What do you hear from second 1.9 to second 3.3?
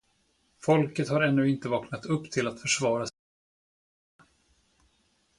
upp till att försvara sina